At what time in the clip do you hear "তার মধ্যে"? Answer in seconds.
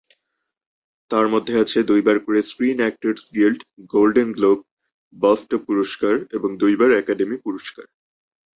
1.11-1.53